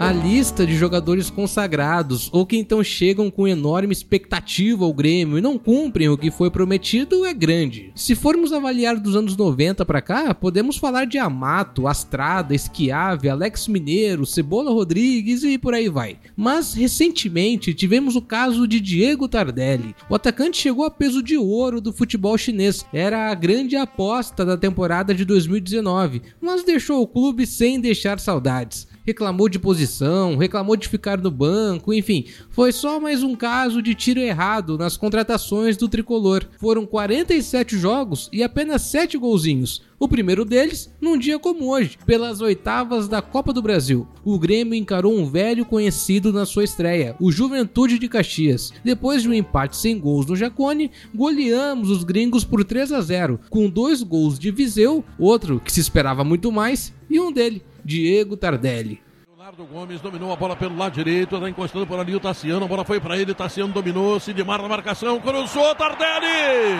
[0.00, 5.40] A lista de jogadores consagrados ou que então chegam com enorme expectativa ao Grêmio e
[5.40, 7.90] não cumprem o que foi prometido é grande.
[7.96, 13.66] Se formos avaliar dos anos 90 para cá, podemos falar de Amato, Astrada, Esquiave, Alex
[13.66, 16.16] Mineiro, Cebola Rodrigues e por aí vai.
[16.36, 19.96] Mas recentemente tivemos o caso de Diego Tardelli.
[20.08, 24.56] O atacante chegou a peso de ouro do futebol chinês, era a grande aposta da
[24.56, 30.86] temporada de 2019, mas deixou o clube sem deixar saudades reclamou de posição, reclamou de
[30.86, 35.88] ficar no banco, enfim, foi só mais um caso de tiro errado nas contratações do
[35.88, 36.44] tricolor.
[36.58, 39.80] Foram 47 jogos e apenas 7 golzinhos.
[39.98, 44.06] O primeiro deles num dia como hoje, pelas oitavas da Copa do Brasil.
[44.22, 48.74] O Grêmio encarou um velho conhecido na sua estreia, o Juventude de Caxias.
[48.84, 53.40] Depois de um empate sem gols no Jacone, goleamos os gringos por 3 a 0,
[53.48, 58.36] com dois gols de Viseu, outro que se esperava muito mais, e um dele, Diego
[58.36, 59.07] Tardelli.
[59.48, 62.68] Leonardo Gomes dominou a bola pelo lado direito, está encostando por ali o Tassiano, a
[62.68, 66.76] bola foi para ele, Tassiano dominou, Sidmar na marcação, cruzou, Tardelli!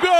[0.00, 0.12] Gol!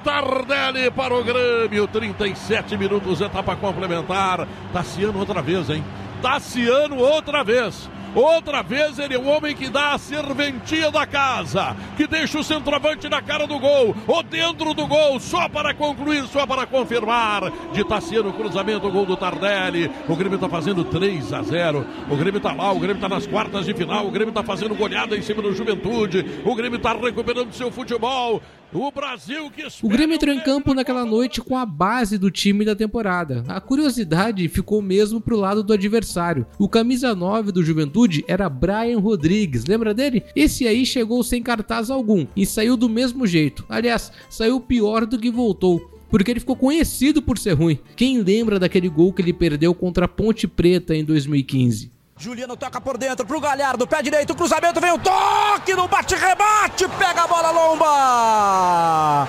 [0.00, 4.48] Tardelli para o Grêmio, 37 minutos, etapa complementar.
[4.72, 5.84] Tassiano outra vez, hein?
[6.20, 7.88] Tassiano outra vez.
[8.14, 12.44] Outra vez ele é o homem que dá a serventia da casa, que deixa o
[12.44, 17.50] centroavante na cara do gol, ou dentro do gol, só para concluir, só para confirmar.
[17.72, 19.90] De Tassiano, cruzamento, o gol do Tardelli.
[20.08, 21.86] O Grêmio está fazendo 3 a 0.
[22.10, 24.06] O Grêmio está lá, o Grêmio está nas quartas de final.
[24.06, 26.42] O Grêmio está fazendo goleada em cima do Juventude.
[26.44, 28.42] O Grêmio está recuperando seu futebol.
[28.72, 32.64] O Brasil que O Grêmio entrou em campo naquela noite com a base do time
[32.64, 33.42] da temporada.
[33.48, 36.46] A curiosidade ficou mesmo pro lado do adversário.
[36.56, 40.22] O camisa 9 do Juventude era Brian Rodrigues, lembra dele?
[40.36, 43.64] Esse aí chegou sem cartaz algum e saiu do mesmo jeito.
[43.68, 47.78] Aliás, saiu pior do que voltou porque ele ficou conhecido por ser ruim.
[47.94, 51.99] Quem lembra daquele gol que ele perdeu contra a Ponte Preta em 2015?
[52.20, 57.22] Juliano toca por dentro pro Galhardo, pé direito, cruzamento, vem o toque no bate-rebate, pega
[57.22, 59.28] a bola lomba.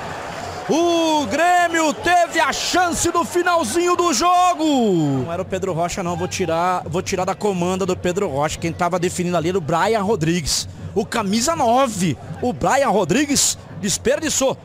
[0.69, 5.23] O Grêmio teve a chance no finalzinho do jogo.
[5.23, 8.59] Não era o Pedro Rocha não, vou tirar, vou tirar da comanda do Pedro Rocha.
[8.59, 10.67] Quem estava definindo ali era o Brian Rodrigues.
[10.93, 12.17] O camisa 9.
[12.41, 14.57] O Brian Rodrigues desperdiçou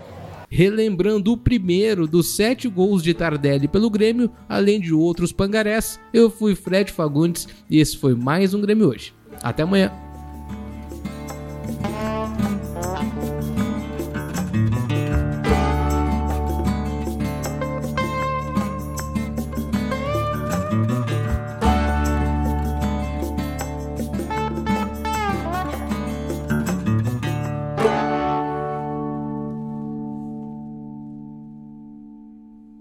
[0.49, 5.99] relembrando o primeiro dos sete gols de Tardelli pelo Grêmio, além de outros pangarés.
[6.13, 9.13] Eu fui Fred Fagundes e esse foi mais um Grêmio hoje.
[9.43, 10.06] Até amanhã.